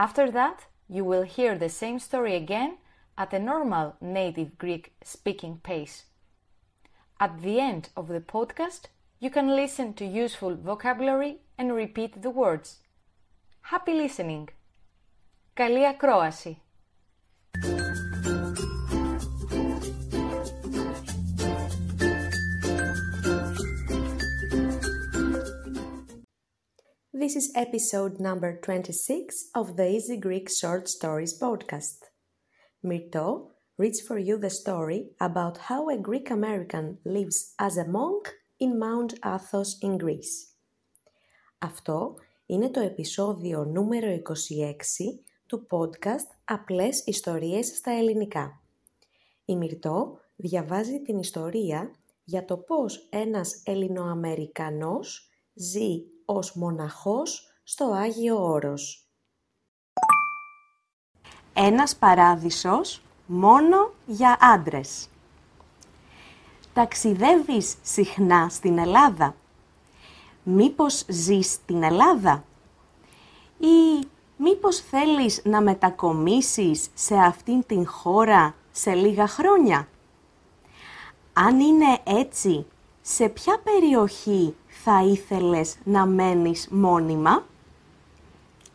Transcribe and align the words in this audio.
After 0.00 0.30
that, 0.30 0.66
you 0.88 1.04
will 1.04 1.22
hear 1.22 1.56
the 1.56 1.68
same 1.68 1.98
story 1.98 2.34
again 2.36 2.78
at 3.18 3.32
a 3.32 3.38
normal 3.38 3.96
native 4.00 4.58
Greek 4.58 4.94
speaking 5.02 5.58
pace. 5.62 6.04
At 7.18 7.40
the 7.40 7.60
end 7.60 7.88
of 7.96 8.08
the 8.08 8.20
podcast, 8.20 8.88
you 9.18 9.30
can 9.30 9.56
listen 9.56 9.94
to 9.94 10.04
useful 10.04 10.54
vocabulary 10.54 11.38
and 11.56 11.74
repeat 11.74 12.20
the 12.20 12.30
words. 12.30 12.80
Happy 13.62 13.94
listening! 13.94 14.44
Καλή 15.54 15.86
ακρόαση! 15.86 16.60
This 27.21 27.35
is 27.35 27.51
episode 27.53 28.19
number 28.19 28.59
26 28.59 29.51
of 29.53 29.77
the 29.77 29.87
Easy 29.87 30.17
Greek 30.17 30.49
Short 30.49 30.89
Stories 30.89 31.37
podcast. 31.37 31.99
Myrto 32.83 33.51
reads 33.77 34.01
for 34.01 34.17
you 34.17 34.39
the 34.39 34.49
story 34.49 35.11
about 35.19 35.57
how 35.69 35.87
a 35.89 35.99
Greek 35.99 36.31
American 36.31 36.97
lives 37.05 37.53
as 37.59 37.77
a 37.77 37.85
monk 37.85 38.33
in 38.59 38.79
Mount 38.79 39.13
Athos 39.23 39.77
in 39.83 39.99
Greece. 39.99 40.55
Αυτό 41.57 42.15
είναι 42.45 42.69
το 42.69 42.79
επεισόδιο 42.79 43.65
νούμερο 43.65 44.07
26 44.07 44.21
του 45.45 45.67
podcast 45.69 46.27
Απλές 46.45 47.03
Ιστορίες 47.05 47.67
στα 47.67 47.91
Ελληνικά. 47.91 48.61
Η 49.45 49.55
Μυρτώ 49.55 50.19
διαβάζει 50.35 51.01
την 51.01 51.19
ιστορία 51.19 51.95
για 52.23 52.45
το 52.45 52.57
πώς 52.57 53.07
ένας 53.09 53.61
Ελληνοαμερικανός 53.65 55.29
ζει 55.53 56.10
ως 56.25 56.55
μοναχός 56.55 57.47
στο 57.63 57.85
Άγιο 57.85 58.43
Όρος. 58.43 59.05
Ένας 61.53 61.95
παράδεισος 61.95 63.01
μόνο 63.25 63.91
για 64.05 64.37
άντρες. 64.41 65.09
Ταξιδεύεις 66.73 67.75
συχνά 67.81 68.49
στην 68.49 68.77
Ελλάδα; 68.77 69.35
Μήπως 70.43 71.05
ζεις 71.07 71.51
στην 71.51 71.83
Ελλάδα; 71.83 72.43
Ή 73.59 74.07
μήπως 74.37 74.79
θέλεις 74.79 75.41
να 75.43 75.61
μετακομίσεις 75.61 76.89
σε 76.93 77.15
αυτήν 77.15 77.65
την 77.65 77.87
χώρα 77.87 78.55
σε 78.71 78.93
λίγα 78.93 79.27
χρόνια; 79.27 79.87
Αν 81.33 81.59
είναι 81.59 81.99
έτσι, 82.03 82.65
σε 83.01 83.29
ποια 83.29 83.59
περιοχή 83.63 84.55
θα 84.83 85.03
ήθελες 85.03 85.75
να 85.83 86.05
μένεις 86.05 86.67
μόνιμα; 86.71 87.43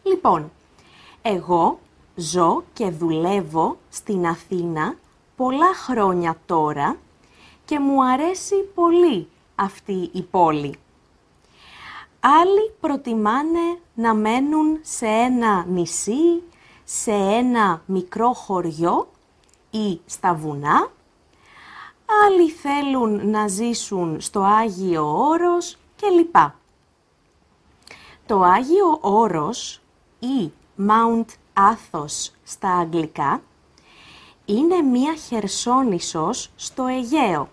Λοιπόν, 0.03 0.51
εγώ 1.23 1.79
ζω 2.15 2.65
και 2.73 2.91
δουλεύω 2.91 3.77
στην 3.89 4.27
Αθήνα 4.27 4.95
πολλά 5.37 5.75
χρόνια 5.75 6.37
τώρα 6.47 6.97
και 7.65 7.79
μου 7.79 8.05
αρέσει 8.05 8.55
πολύ 8.75 9.29
αυτή 9.55 10.11
η 10.13 10.23
πόλη. 10.23 10.75
Άλλοι 12.21 12.73
προτιμάνε 12.81 13.79
να 13.95 14.15
μένουν 14.15 14.79
σε 14.83 15.07
ένα 15.07 15.65
νησί, 15.69 16.43
σε 16.85 17.13
ένα 17.13 17.83
μικρό 17.87 18.33
χωριό 18.33 19.09
ή 19.71 20.01
στα 20.07 20.35
βουνά. 20.35 20.91
Άλλοι 22.27 22.51
θέλουν 22.51 23.31
να 23.31 23.49
ζήσουν 23.49 24.21
στο 24.21 24.41
Άγιο 24.41 25.19
Όρος 25.19 25.77
και 25.97 26.07
Το 28.27 28.43
Άγιο 28.43 28.99
Όρος 29.01 29.81
ή 30.19 30.51
Mount 30.79 31.25
Athos 31.55 32.31
στα 32.45 32.71
αγγλικά 32.71 33.43
είναι 34.45 34.83
μία 34.83 35.15
χερσόνησος 35.15 36.51
στο 36.57 36.87
Αιγαίο, 36.87 37.49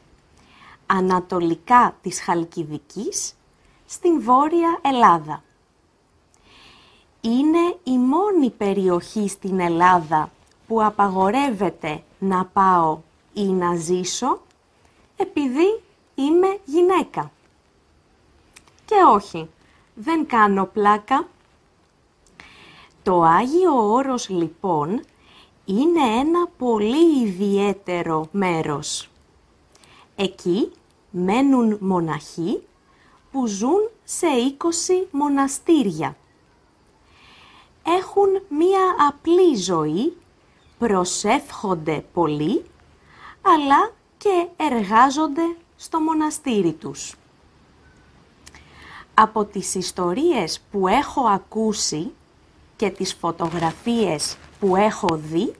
ανατολικά 0.85 1.95
της 2.01 2.21
Χαλκιδικής, 2.21 3.35
στην 3.85 4.21
Βόρεια 4.21 4.79
Ελλάδα. 4.81 5.43
Είναι 7.21 7.77
η 7.83 7.97
μόνη 7.97 8.49
περιοχή 8.49 9.27
στην 9.27 9.59
Ελλάδα 9.59 10.31
που 10.67 10.83
απαγορεύεται 10.83 12.03
να 12.19 12.45
πάω 12.45 12.99
ή 13.33 13.43
να 13.43 13.75
ζήσω 13.75 14.41
επειδή 15.17 15.81
είμαι 16.15 16.57
γυναίκα. 16.65 17.31
Και 18.85 18.95
όχι, 19.13 19.49
δεν 19.93 20.25
κάνω 20.25 20.65
πλάκα. 20.65 21.27
Το 23.03 23.21
Άγιο 23.21 23.91
Όρος 23.91 24.29
λοιπόν 24.29 25.03
είναι 25.65 26.19
ένα 26.19 26.47
πολύ 26.57 27.21
ιδιαίτερο 27.25 28.27
μέρος. 28.31 29.09
Εκεί 30.15 30.71
μένουν 31.11 31.77
μοναχοί 31.79 32.63
που 33.31 33.47
ζουν 33.47 33.89
σε 34.03 34.27
20 34.57 35.07
μοναστήρια. 35.11 36.17
Έχουν 37.85 38.41
μία 38.47 38.95
απλή 39.09 39.55
ζωή, 39.55 40.17
προσεύχονται 40.77 42.05
πολύ, 42.13 42.65
αλλά 43.41 43.91
και 44.17 44.47
εργάζονται 44.57 45.55
στο 45.75 45.99
μοναστήρι 45.99 46.73
τους 46.73 47.15
από 49.13 49.45
τις 49.45 49.75
ιστορίες 49.75 50.61
που 50.71 50.87
έχω 50.87 51.21
ακούσει 51.27 52.11
και 52.75 52.89
τις 52.89 53.13
φωτογραφίες 53.13 54.37
που 54.59 54.75
έχω 54.75 55.07
δει, 55.15 55.53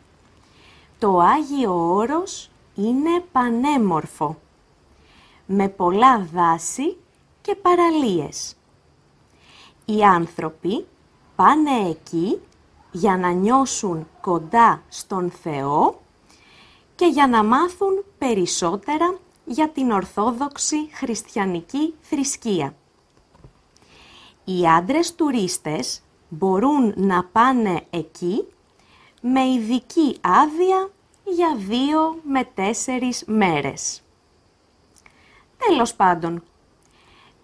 το 1.00 1.20
Άγιο 1.20 1.94
Όρος 1.94 2.50
είναι 2.76 3.24
πανέμορφο, 3.32 4.38
με 5.46 5.68
πολλά 5.68 6.28
δάση 6.34 6.98
και 7.42 7.56
παραλίες. 7.56 8.56
Οι 9.86 10.04
άνθρωποι 10.04 10.86
πάνε 11.36 11.90
εκεί 11.90 12.40
για 12.92 13.18
να 13.18 13.32
νιώσουν 13.32 14.08
κοντά 14.22 14.82
στον 14.90 15.32
Θεό 15.32 16.02
και 16.96 17.06
για 17.06 17.28
να 17.28 17.44
μάθουν 17.44 18.04
περισσότερα 18.18 19.18
για 19.46 19.70
την 19.70 19.92
Ορθόδοξη 19.92 20.90
Χριστιανική 20.94 21.94
θρησκεία. 22.02 22.76
Οι 24.44 24.68
άντρες 24.68 25.16
τουρίστες 25.16 26.02
μπορούν 26.30 26.94
να 26.96 27.24
πάνε 27.24 27.82
εκεί 27.90 28.46
με 29.22 29.42
ειδική 29.42 30.18
άδεια 30.22 30.90
για 31.24 31.56
δύο 31.58 32.20
με 32.24 32.44
τέσσερις 32.44 33.24
μέρες. 33.28 34.02
Τέλος 35.58 35.94
πάντων, 35.94 36.44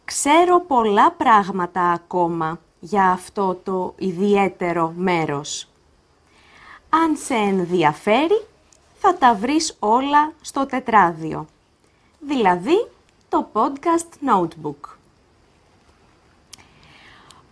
ξέρω 0.05 0.59
πολλά 0.59 1.11
πράγματα 1.11 1.81
ακόμα 1.81 2.59
για 2.79 3.11
αυτό 3.11 3.59
το 3.63 3.93
ιδιαίτερο 3.97 4.93
μέρος. 4.95 5.67
Αν 6.89 7.15
σε 7.15 7.33
ενδιαφέρει, 7.33 8.45
θα 8.99 9.17
τα 9.17 9.35
βρεις 9.35 9.75
όλα 9.79 10.33
στο 10.41 10.65
τετράδιο, 10.65 11.45
δηλαδή 12.19 12.87
το 13.29 13.49
podcast 13.53 14.29
notebook. 14.29 14.98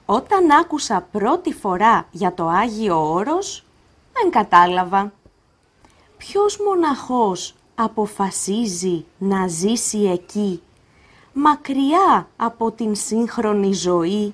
Όταν 0.09 0.51
άκουσα 0.51 1.07
πρώτη 1.11 1.53
φορά 1.53 2.07
για 2.11 2.33
το 2.33 2.47
Άγιο 2.47 3.11
Όρος, 3.11 3.65
δεν 4.13 4.31
κατάλαβα. 4.31 5.13
Ποιος 6.17 6.57
μοναχός 6.57 7.55
αποφασίζει 7.75 9.05
να 9.17 9.47
ζήσει 9.47 9.97
εκεί, 9.97 10.61
μακριά 11.33 12.27
από 12.37 12.71
την 12.71 12.95
σύγχρονη 12.95 13.73
ζωή, 13.73 14.33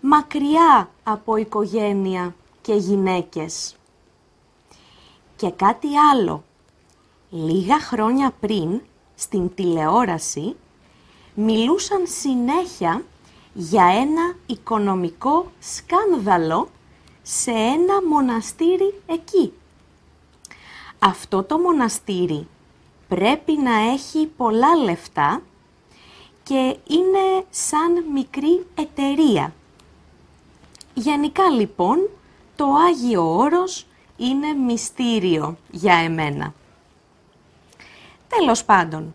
μακριά 0.00 0.90
από 1.02 1.36
οικογένεια 1.36 2.34
και 2.60 2.74
γυναίκες. 2.74 3.76
Και 5.36 5.50
κάτι 5.50 5.88
άλλο. 6.12 6.44
Λίγα 7.30 7.80
χρόνια 7.80 8.32
πριν, 8.40 8.80
στην 9.14 9.54
τηλεόραση, 9.54 10.56
μιλούσαν 11.34 12.06
συνέχεια 12.06 13.02
για 13.60 13.84
ένα 13.84 14.34
οικονομικό 14.46 15.52
σκάνδαλο 15.58 16.68
σε 17.22 17.50
ένα 17.50 18.06
μοναστήρι 18.08 19.02
εκεί. 19.06 19.52
Αυτό 20.98 21.42
το 21.42 21.58
μοναστήρι 21.58 22.46
πρέπει 23.08 23.52
να 23.52 23.74
έχει 23.92 24.26
πολλά 24.36 24.76
λεφτά 24.76 25.42
και 26.42 26.76
είναι 26.88 27.44
σαν 27.50 28.04
μικρή 28.12 28.66
εταιρεία. 28.74 29.52
Γενικά 30.94 31.50
λοιπόν 31.50 32.08
το 32.56 32.66
Άγιο 32.88 33.36
Όρος 33.36 33.86
είναι 34.16 34.52
μυστήριο 34.52 35.56
για 35.70 35.94
εμένα. 35.94 36.54
Τέλος 38.28 38.64
πάντων, 38.64 39.14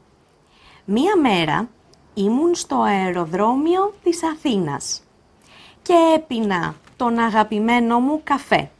μία 0.86 1.18
μέρα 1.18 1.70
ήμουν 2.14 2.56
στο 2.56 2.82
αεροδρόμιο 2.82 3.94
της 4.04 4.24
Αθήνας 4.24 5.04
και 5.82 5.94
έπινα 6.16 6.76
τον 6.98 7.20
αγαπημένο 7.20 8.00
μου 8.00 8.22
καφέ. 8.24 8.72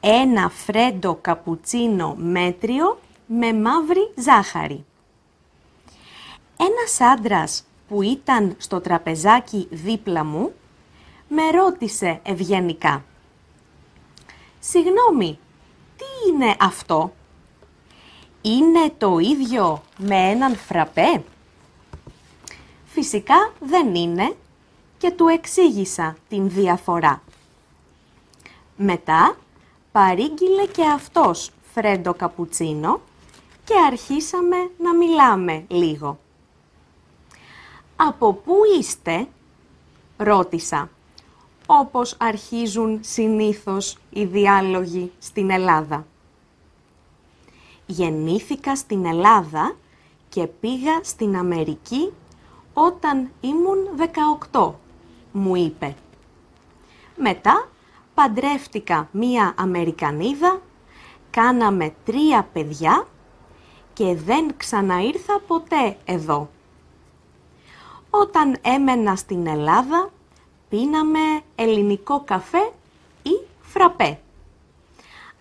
Ένα 0.00 0.48
φρέντο 0.48 1.18
καπουτσίνο 1.20 2.14
μέτριο 2.18 2.98
με 3.26 3.52
μαύρη 3.52 4.12
ζάχαρη. 4.14 4.84
Ένας 6.56 7.00
άντρας 7.00 7.64
που 7.88 8.02
ήταν 8.02 8.54
στο 8.58 8.80
τραπεζάκι 8.80 9.68
δίπλα 9.70 10.24
μου 10.24 10.52
με 11.28 11.50
ρώτησε 11.50 12.20
ευγενικά 12.22 13.04
«Συγγνώμη, 14.60 15.38
τι 15.96 16.30
είναι 16.30 16.56
αυτό» 16.60 17.12
«Είναι 18.42 18.92
το 18.98 19.18
ίδιο 19.18 19.82
με 19.98 20.16
έναν 20.16 20.56
φραπέ» 20.56 21.22
Φυσικά 23.04 23.52
δεν 23.60 23.94
είναι 23.94 24.34
και 24.98 25.10
του 25.10 25.26
εξήγησα 25.26 26.16
την 26.28 26.48
διαφορά. 26.48 27.22
Μετά 28.76 29.36
παρήγγειλε 29.92 30.66
και 30.66 30.84
αυτός 30.84 31.50
φρέντο 31.72 32.14
καπουτσίνο 32.14 33.00
και 33.64 33.74
αρχίσαμε 33.86 34.56
να 34.78 34.94
μιλάμε 34.94 35.64
λίγο. 35.68 36.18
«Από 37.96 38.32
πού 38.32 38.54
είστε» 38.78 39.28
ρώτησα, 40.16 40.90
όπως 41.66 42.16
αρχίζουν 42.18 43.00
συνήθως 43.02 43.98
οι 44.10 44.24
διάλογοι 44.24 45.12
στην 45.18 45.50
Ελλάδα. 45.50 46.06
Γεννήθηκα 47.86 48.76
στην 48.76 49.04
Ελλάδα 49.04 49.76
και 50.28 50.46
πήγα 50.46 51.00
στην 51.02 51.36
Αμερική 51.36 52.12
όταν 52.74 53.30
ήμουν 53.40 53.78
18, 54.50 54.72
μου 55.32 55.54
είπε. 55.54 55.94
Μετά 57.16 57.68
παντρεύτηκα 58.14 59.08
μία 59.12 59.54
Αμερικανίδα, 59.56 60.60
κάναμε 61.30 61.94
τρία 62.04 62.48
παιδιά 62.52 63.06
και 63.92 64.14
δεν 64.14 64.56
ξαναήρθα 64.56 65.40
ποτέ 65.46 65.96
εδώ. 66.04 66.48
Όταν 68.10 68.56
έμενα 68.62 69.16
στην 69.16 69.46
Ελλάδα, 69.46 70.10
πίναμε 70.68 71.40
ελληνικό 71.54 72.22
καφέ 72.24 72.72
ή 73.22 73.46
φραπέ. 73.60 74.18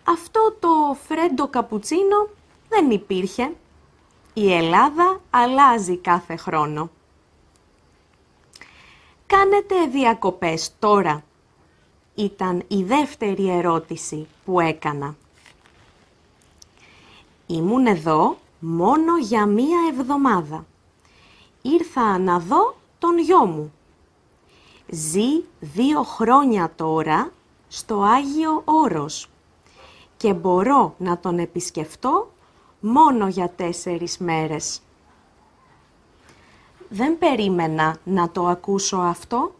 Αυτό 0.03 0.55
το 0.59 0.97
φρέντο 1.07 1.47
καπουτσίνο 1.47 2.29
δεν 2.69 2.91
υπήρχε. 2.91 3.51
Η 4.33 4.53
Ελλάδα 4.53 5.21
αλλάζει 5.29 5.97
κάθε 5.97 6.35
χρόνο. 6.35 6.89
Κάνετε 9.37 9.85
διακοπές 9.91 10.71
τώρα; 10.79 11.23
Ήταν 12.15 12.63
η 12.67 12.83
δεύτερη 12.83 13.49
ερώτηση 13.49 14.27
που 14.45 14.59
έκανα. 14.59 15.15
Ήμουν 17.47 17.85
εδώ 17.85 18.37
μόνο 18.59 19.17
για 19.17 19.45
μία 19.45 19.77
εβδομάδα. 19.91 20.65
Ήρθα 21.61 22.17
να 22.17 22.39
δω 22.39 22.75
τον 22.99 23.17
γιο 23.17 23.45
μου. 23.45 23.73
Ζει 24.89 25.43
δύο 25.59 26.03
χρόνια 26.03 26.71
τώρα 26.75 27.31
στο 27.67 28.01
Άγιο 28.01 28.61
Όρος 28.65 29.29
και 30.17 30.33
μπορώ 30.33 30.95
να 30.97 31.17
τον 31.17 31.39
επισκεφτώ 31.39 32.31
μόνο 32.79 33.27
για 33.27 33.49
τέσσερις 33.49 34.17
μέρες. 34.17 34.81
Δεν 36.95 37.17
περίμενα 37.17 37.97
να 38.03 38.29
το 38.29 38.47
ακούσω 38.47 38.97
αυτό, 38.97 39.55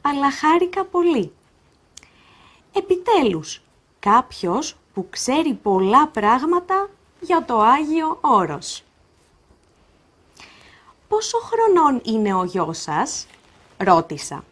αλλά 0.00 0.32
χάρηκα 0.32 0.84
πολύ. 0.84 1.32
Επιτέλους, 2.72 3.62
κάποιος 3.98 4.76
που 4.94 5.06
ξέρει 5.10 5.54
πολλά 5.54 6.08
πράγματα 6.08 6.88
για 7.20 7.44
το 7.44 7.60
Άγιο 7.60 8.18
Όρος. 8.20 8.84
«Πόσο 11.08 11.38
χρονών 11.38 12.00
είναι 12.04 12.34
ο 12.34 12.44
γιος 12.44 12.78
σας» 12.78 13.26
ρώτησα. 13.76 14.44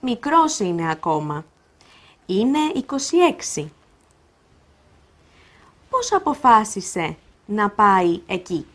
«Μικρός 0.00 0.58
είναι 0.58 0.90
ακόμα. 0.90 1.44
Είναι 2.26 2.58
26». 3.54 3.70
«Πώς 5.90 6.12
αποφάσισε 6.12 7.16
να 7.46 7.70
πάει 7.70 8.20
εκεί» 8.26 8.66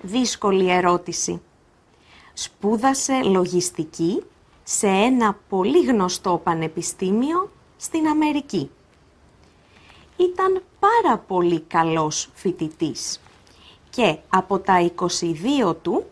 δύσκολη 0.00 0.70
ερώτηση. 0.70 1.40
Σπούδασε 2.34 3.22
λογιστική 3.22 4.22
σε 4.62 4.86
ένα 4.86 5.38
πολύ 5.48 5.84
γνωστό 5.84 6.40
πανεπιστήμιο 6.44 7.50
στην 7.76 8.06
Αμερική. 8.06 8.70
Ήταν 10.16 10.62
πάρα 10.78 11.18
πολύ 11.18 11.60
καλός 11.60 12.30
φοιτητής 12.34 13.20
και 13.90 14.18
από 14.28 14.58
τα 14.58 14.90
22 15.70 15.76
του 15.82 16.04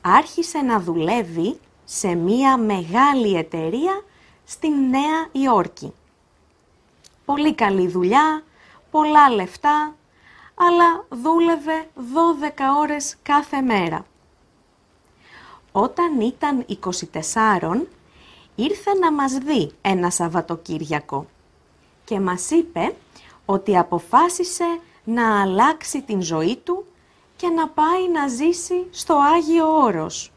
άρχισε 0.00 0.58
να 0.58 0.80
δουλεύει 0.80 1.58
σε 1.84 2.14
μία 2.14 2.56
μεγάλη 2.56 3.36
εταιρεία 3.36 4.04
στην 4.44 4.72
Νέα 4.88 5.28
Υόρκη. 5.32 5.92
Πολύ 7.24 7.54
καλή 7.54 7.88
δουλειά, 7.88 8.42
πολλά 8.90 9.30
λεφτά, 9.30 9.94
αλλά 10.58 11.04
δούλευε 11.08 11.88
12 11.96 12.50
ώρες 12.78 13.16
κάθε 13.22 13.60
μέρα. 13.60 14.06
Όταν 15.72 16.20
ήταν 16.20 16.66
24, 17.12 17.86
ήρθε 18.54 18.94
να 19.00 19.12
μας 19.12 19.32
δει 19.32 19.70
ένα 19.80 20.10
Σαββατοκύριακο 20.10 21.26
και 22.04 22.20
μας 22.20 22.50
είπε 22.50 22.94
ότι 23.44 23.78
αποφάσισε 23.78 24.80
να 25.04 25.40
αλλάξει 25.40 26.02
την 26.02 26.22
ζωή 26.22 26.56
του 26.56 26.84
και 27.36 27.48
να 27.48 27.68
πάει 27.68 28.08
να 28.12 28.28
ζήσει 28.28 28.86
στο 28.90 29.14
Άγιο 29.14 29.82
Όρος. 29.82 30.32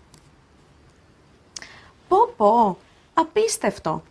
Πω 2.08 2.34
πω, 2.38 2.78
απίστευτο. 3.14 4.04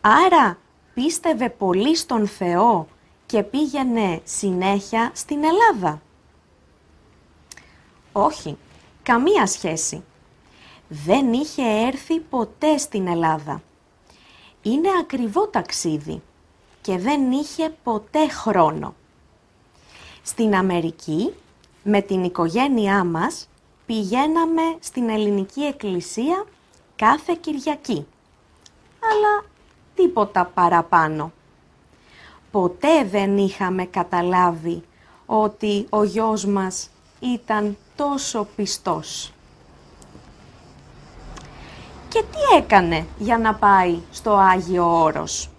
Άρα 0.00 0.58
πίστευε 0.94 1.50
πολύ 1.50 1.96
στον 1.96 2.26
Θεό 2.26 2.88
και 3.30 3.42
πήγαινε 3.42 4.20
συνέχεια 4.24 5.10
στην 5.14 5.44
Ελλάδα. 5.44 6.02
Όχι, 8.12 8.56
καμία 9.02 9.46
σχέση. 9.46 10.04
Δεν 10.88 11.32
είχε 11.32 11.62
έρθει 11.62 12.20
ποτέ 12.20 12.78
στην 12.78 13.06
Ελλάδα. 13.06 13.62
Είναι 14.62 14.88
ακριβό 15.00 15.46
ταξίδι 15.46 16.22
και 16.80 16.98
δεν 16.98 17.30
είχε 17.32 17.74
ποτέ 17.82 18.28
χρόνο. 18.28 18.94
Στην 20.22 20.54
Αμερική, 20.54 21.32
με 21.82 22.00
την 22.00 22.24
οικογένειά 22.24 23.04
μας, 23.04 23.48
πηγαίναμε 23.86 24.62
στην 24.80 25.08
Ελληνική 25.08 25.60
Εκκλησία 25.60 26.44
κάθε 26.96 27.36
Κυριακή. 27.40 28.06
Αλλά 29.00 29.44
τίποτα 29.94 30.44
παραπάνω 30.54 31.32
ποτέ 32.50 33.04
δεν 33.04 33.38
είχαμε 33.38 33.84
καταλάβει 33.84 34.82
ότι 35.26 35.86
ο 35.90 36.04
γιος 36.04 36.44
μας 36.44 36.90
ήταν 37.20 37.76
τόσο 37.96 38.48
πιστός. 38.56 39.32
Και 42.08 42.22
τι 42.22 42.56
έκανε 42.56 43.06
για 43.18 43.38
να 43.38 43.54
πάει 43.54 43.98
στο 44.10 44.32
Άγιο 44.32 45.02
Όρος; 45.02 45.50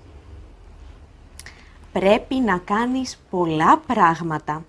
Πρέπει 1.91 2.35
να 2.35 2.57
κάνεις 2.57 3.19
πολλά 3.29 3.77
πράγματα. 3.77 4.65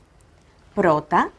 Πρώτα, 0.75 1.31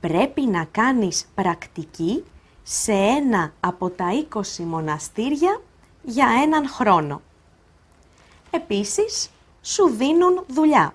πρέπει 0.00 0.40
να 0.40 0.64
κάνεις 0.64 1.28
πρακτική 1.34 2.24
σε 2.62 2.92
ένα 2.92 3.52
από 3.60 3.90
τα 3.90 4.06
20 4.32 4.64
μοναστήρια 4.64 5.60
για 6.02 6.28
έναν 6.42 6.68
χρόνο. 6.68 7.20
Επίσης, 8.50 9.30
σου 9.62 9.88
δίνουν 9.88 10.44
δουλειά. 10.46 10.94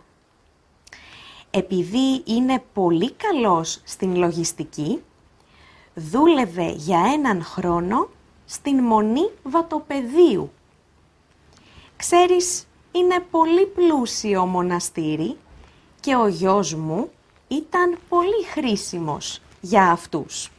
Επειδή 1.52 2.22
είναι 2.26 2.64
πολύ 2.74 3.12
καλός 3.12 3.82
στην 3.84 4.16
λογιστική, 4.16 5.04
δούλευε 5.94 6.72
για 6.72 7.00
έναν 7.14 7.44
χρόνο 7.44 8.10
στην 8.46 8.80
Μονή 8.80 9.30
Βατοπεδίου 9.44 10.52
Ξέρεις, 12.06 12.68
είναι 12.92 13.20
πολύ 13.32 13.66
πλούσιο 13.66 14.46
μοναστήρι 14.46 15.38
και 16.00 16.16
ο 16.16 16.28
γιος 16.28 16.74
μου 16.74 17.12
ήταν 17.48 17.98
πολύ 18.10 18.44
χρήσιμος 18.52 19.42
για 19.62 19.92
αυτούς. 19.92 20.52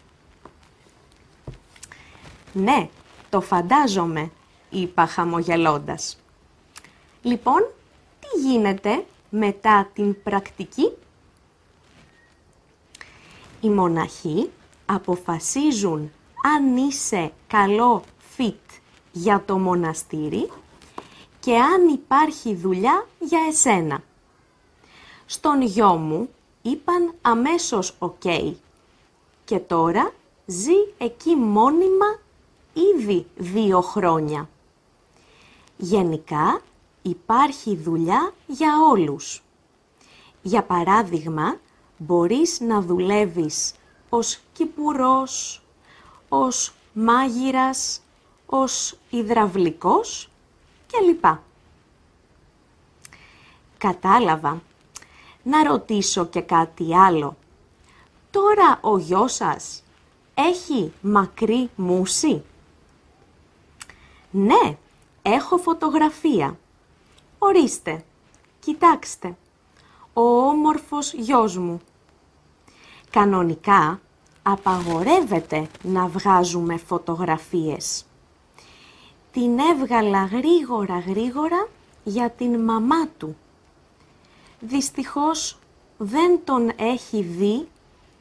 «Ναι, 2.52 2.88
το 3.30 3.40
φαντάζομαι», 3.40 4.30
είπα 4.70 5.06
χαμογελώντας. 5.06 6.20
«Λοιπόν, 7.22 7.66
τι 8.34 8.40
γίνεται 8.40 9.04
μετά 9.30 9.90
την 9.94 10.22
πρακτική» 10.22 10.92
οι 13.60 13.68
μοναχοί 13.68 14.50
αποφασίζουν 14.86 16.10
αν 16.56 16.76
είσαι 16.76 17.32
καλό 17.46 18.02
fit 18.36 18.78
για 19.12 19.42
το 19.46 19.58
μοναστήρι 19.58 20.50
και 21.40 21.56
αν 21.56 21.88
υπάρχει 21.88 22.54
δουλειά 22.54 23.06
για 23.18 23.38
εσένα. 23.48 24.02
Στον 25.26 25.62
γιο 25.62 25.94
μου 25.94 26.28
είπαν 26.62 27.14
αμέσως 27.22 27.94
οκ 27.98 28.22
και 29.44 29.58
τώρα 29.58 30.12
ζει 30.46 30.76
εκεί 30.98 31.36
μόνιμα 31.36 32.18
ήδη 32.72 33.26
δύο 33.36 33.80
χρόνια. 33.80 34.48
Γενικά 35.76 36.60
υπάρχει 37.06 37.76
δουλειά 37.76 38.34
για 38.46 38.72
όλους. 38.90 39.42
Για 40.42 40.62
παράδειγμα, 40.62 41.56
μπορείς 41.96 42.60
να 42.60 42.80
δουλεύεις 42.80 43.74
ως 44.08 44.40
κυπουρός, 44.52 45.62
ως 46.28 46.74
μάγειρας, 46.92 48.00
ως 48.46 48.96
υδραυλικός 49.10 50.28
κλπ. 50.86 51.24
Κατάλαβα. 53.78 54.62
Να 55.42 55.64
ρωτήσω 55.64 56.26
και 56.26 56.40
κάτι 56.40 56.96
άλλο. 56.96 57.36
Τώρα 58.30 58.78
ο 58.80 58.98
γιος 58.98 59.34
σας 59.34 59.82
έχει 60.34 60.92
μακρύ 61.00 61.70
μουσι. 61.76 62.42
Ναι, 64.30 64.76
έχω 65.22 65.56
φωτογραφία. 65.56 66.58
Ορίστε, 67.46 68.04
κοιτάξτε. 68.60 69.36
Ο 70.12 70.20
όμορφος 70.20 71.12
γιος 71.12 71.56
μου. 71.56 71.80
Κανονικά 73.10 74.00
απαγορεύεται 74.42 75.68
να 75.82 76.06
βγάζουμε 76.06 76.76
φωτογραφίες. 76.76 78.06
Την 79.32 79.58
έβγαλα 79.58 80.24
γρήγορα 80.24 80.98
γρήγορα 80.98 81.68
για 82.04 82.30
την 82.30 82.60
μαμά 82.60 83.08
του. 83.18 83.36
Δυστυχώς 84.60 85.58
δεν 85.98 86.40
τον 86.44 86.70
έχει 86.76 87.22
δει 87.22 87.68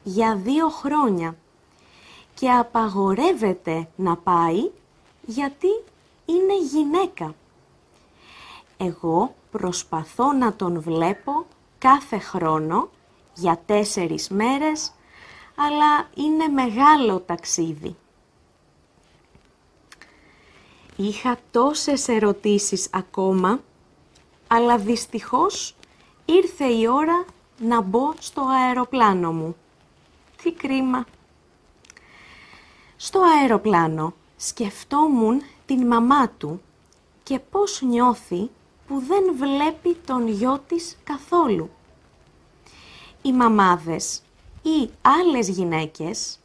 για 0.02 0.36
δύο 0.36 0.68
χρόνια 0.68 1.36
και 2.34 2.50
απαγορεύεται 2.50 3.88
να 3.96 4.16
πάει 4.16 4.70
γιατί 5.26 5.82
είναι 6.24 6.58
γυναίκα. 6.72 7.34
Εγώ 8.84 9.34
προσπαθώ 9.50 10.32
να 10.32 10.54
τον 10.54 10.80
βλέπω 10.80 11.46
κάθε 11.78 12.18
χρόνο 12.18 12.88
για 13.34 13.60
τέσσερις 13.66 14.28
μέρες, 14.28 14.92
αλλά 15.56 16.08
είναι 16.14 16.48
μεγάλο 16.48 17.20
ταξίδι. 17.20 17.96
Είχα 20.96 21.38
τόσες 21.50 22.08
ερωτήσεις 22.08 22.88
ακόμα, 22.92 23.60
αλλά 24.46 24.78
δυστυχώς 24.78 25.74
ήρθε 26.24 26.64
η 26.64 26.86
ώρα 26.86 27.24
να 27.58 27.80
μπω 27.80 28.12
στο 28.18 28.42
αεροπλάνο 28.48 29.32
μου. 29.32 29.56
Τι 30.42 30.52
κρίμα. 30.52 31.04
Στο 32.96 33.20
αεροπλάνο 33.20 34.14
σκεφτόμουν 34.36 35.42
την 35.66 35.86
μαμά 35.86 36.28
του 36.28 36.60
και 37.22 37.38
πώς 37.38 37.82
νιώθει 37.82 38.50
που 38.86 39.02
δεν 39.08 39.24
βλέπει 39.36 39.96
τον 40.06 40.28
γιο 40.28 40.60
της 40.68 40.98
καθόλου. 41.04 41.70
Οι 43.22 43.32
μαμάδες 43.32 44.22
ή 44.62 44.90
άλλες 45.02 45.48
γυναίκες 45.48 46.38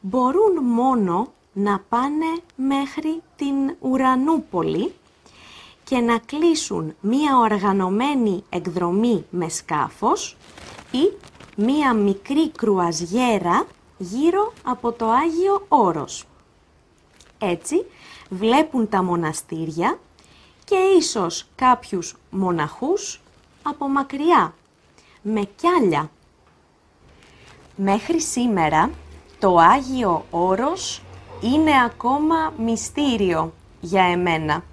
μπορούν 0.00 0.64
μόνο 0.64 1.32
να 1.52 1.80
πάνε 1.88 2.40
μέχρι 2.56 3.22
την 3.36 3.76
Ουρανούπολη 3.80 4.94
και 5.84 5.98
να 5.98 6.18
κλείσουν 6.18 6.94
μία 7.00 7.38
οργανωμένη 7.38 8.44
εκδρομή 8.48 9.24
με 9.30 9.48
σκάφος 9.48 10.36
ή 10.90 11.12
μία 11.56 11.94
μικρή 11.94 12.50
κρουαζιέρα 12.50 13.66
γύρω 13.98 14.52
από 14.64 14.92
το 14.92 15.10
Άγιο 15.10 15.64
Όρος. 15.68 16.24
Έτσι 17.38 17.84
βλέπουν 18.28 18.88
τα 18.88 19.02
μοναστήρια 19.02 19.98
και 20.64 20.76
ίσως 20.98 21.46
κάποιους 21.54 22.16
μοναχούς 22.30 23.20
από 23.62 23.88
μακριά, 23.88 24.54
με 25.22 25.48
κιάλια. 25.56 26.10
Μέχρι 27.76 28.20
σήμερα 28.20 28.90
το 29.38 29.56
Άγιο 29.56 30.24
Όρος 30.30 31.02
είναι 31.40 31.84
ακόμα 31.84 32.52
μυστήριο 32.58 33.52
για 33.80 34.04
εμένα. 34.04 34.64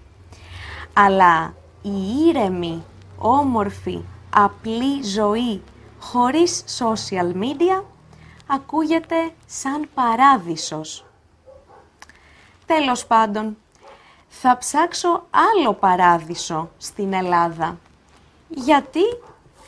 Αλλά 0.93 1.53
η 1.81 1.91
ήρεμη, 2.27 2.83
όμορφη, 3.17 4.01
απλή 4.29 5.03
ζωή 5.03 5.61
χωρίς 5.99 6.63
social 6.79 7.33
media 7.33 7.83
ακούγεται 8.47 9.31
σαν 9.45 9.89
παράδεισος. 9.93 11.05
Τέλος 12.65 13.05
πάντων, 13.05 13.57
θα 14.33 14.57
ψάξω 14.57 15.27
άλλο 15.29 15.73
παράδεισο 15.73 16.71
στην 16.77 17.13
Ελλάδα. 17.13 17.79
Γιατί 18.47 19.03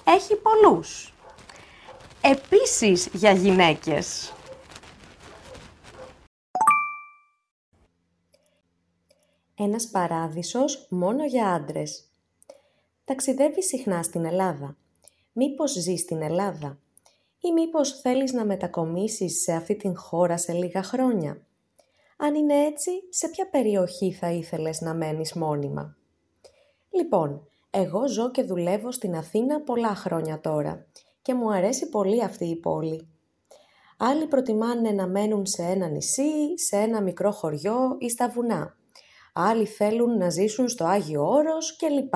έχει 0.04 0.36
πολλούς. 0.36 1.14
Επίσης 2.22 3.10
για 3.14 3.32
γυναίκες. 3.32 4.34
Ένας 9.56 9.90
παράδεισος 9.90 10.86
μόνο 10.90 11.26
για 11.26 11.48
άντρες. 11.48 12.04
Ταξιδεύεις 13.06 13.68
συχνά 13.68 14.04
στην 14.04 14.26
Ελλάδα. 14.26 14.76
Μήπως 15.32 15.72
ζεις 15.72 16.02
στην 16.02 16.22
Ελλάδα; 16.22 16.78
Ή 17.40 17.52
μήπως 17.52 18.00
θέλεις 18.00 18.34
να 18.34 18.46
μετακομίσεις 18.46 19.42
σε 19.42 19.54
αυτή 19.54 19.76
την 19.76 19.98
χώρα 19.98 20.38
σε 20.38 20.54
λίγα 20.54 20.84
χρόνια; 20.84 21.38
Αν 22.18 22.36
είναι 22.36 22.66
έτσι, 22.66 22.92
σε 23.10 23.30
ποια 23.30 23.50
περιοχή 23.50 24.12
θα 24.12 24.32
ήθελες 24.32 24.82
να 24.82 24.94
μένεις 24.94 25.34
μόνιμα; 25.34 25.98
Λοιπόν, 26.90 27.48
εγώ 27.70 28.08
ζω 28.08 28.32
και 28.32 28.44
δουλεύω 28.44 28.92
στην 28.92 29.16
Αθήνα 29.16 29.62
πολλά 29.62 29.96
χρόνια 29.96 30.40
τώρα 30.40 30.86
και 31.22 31.34
μου 31.34 31.52
αρέσει 31.52 31.90
πολύ 31.90 32.24
αυτή 32.24 32.46
η 32.46 32.56
πόλη. 32.56 33.08
Άλλοι 33.98 34.28
προτιμάνε 34.28 34.92
να 34.92 35.08
μένουν 35.08 35.46
σε 35.46 35.64
ένα 35.64 35.88
νησί, 35.88 36.60
σε 36.60 36.78
ένα 36.78 37.02
μικρό 37.02 37.32
χωριό 37.32 37.96
ή 38.00 38.10
στα 38.10 38.30
βουνά. 38.30 38.78
Άλλοι 39.34 39.66
θέλουν 39.66 40.18
να 40.18 40.30
ζήσουν 40.30 40.68
στο 40.68 40.86
Άγιο 40.86 41.28
Όρος 41.28 41.76
κλπ. 41.76 42.14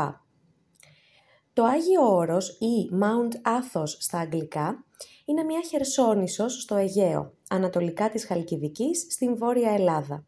Το 1.53 1.63
Άγιο 1.63 2.15
Όρος 2.15 2.49
ή 2.49 2.89
Mount 3.01 3.49
Athos 3.49 3.87
στα 3.99 4.19
αγγλικά 4.19 4.85
είναι 5.29 5.43
μια 5.43 5.61
χερσόνησος 5.61 6.61
στο 6.61 6.75
Αιγαίο, 6.75 7.33
ανατολικά 7.49 8.09
της 8.09 8.25
Χαλκιδικής, 8.25 9.05
στην 9.09 9.37
Βόρεια 9.37 9.71
Ελλάδα. 9.71 10.25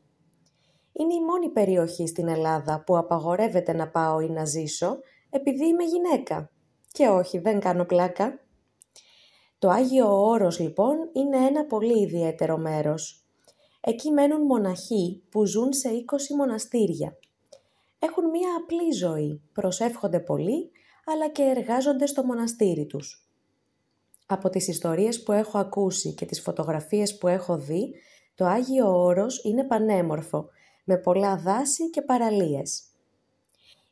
Είναι 0.91 1.13
η 1.13 1.21
μόνη 1.21 1.49
περιοχή 1.49 2.07
στην 2.07 2.27
Ελλάδα 2.27 2.83
που 2.85 2.97
απαγορεύεται 2.97 3.73
να 3.73 3.89
πάω 3.89 4.19
ή 4.19 4.29
να 4.29 4.45
ζήσω 4.45 4.99
επειδή 5.29 5.65
είμαι 5.65 5.83
γυναίκα. 5.83 6.51
Και 6.91 7.07
όχι, 7.07 7.39
δεν 7.39 7.59
κάνω 7.59 7.85
πλάκα. 7.85 8.39
Το 9.59 9.69
Άγιο 9.69 10.27
Όρος 10.27 10.59
λοιπόν 10.59 10.95
είναι 11.13 11.37
ένα 11.37 11.65
πολύ 11.65 12.01
ιδιαίτερο 12.01 12.57
μέρος. 12.57 13.25
Εκεί 13.81 14.11
μένουν 14.11 14.41
μοναχοί 14.41 15.23
που 15.29 15.45
ζουν 15.45 15.73
σε 15.73 15.89
20 15.89 16.35
μοναστήρια. 16.37 17.17
Έχουν 17.99 18.29
μία 18.29 18.49
απλή 18.61 18.91
ζωή, 18.91 19.41
προσεύχονται 19.53 20.19
πολύ, 20.19 20.71
αλλά 21.05 21.29
και 21.29 21.43
εργάζονται 21.43 22.05
στο 22.05 22.23
μοναστήρι 22.23 22.85
τους. 22.85 23.28
Από 24.31 24.49
τις 24.49 24.67
ιστορίες 24.67 25.23
που 25.23 25.31
έχω 25.31 25.57
ακούσει 25.57 26.13
και 26.13 26.25
τις 26.25 26.41
φωτογραφίες 26.41 27.17
που 27.17 27.27
έχω 27.27 27.57
δει, 27.57 27.93
το 28.35 28.45
Άγιο 28.45 29.03
Όρος 29.03 29.43
είναι 29.43 29.63
πανέμορφο, 29.63 30.49
με 30.83 30.97
πολλά 30.97 31.37
δάση 31.37 31.89
και 31.89 32.01
παραλίες. 32.01 32.83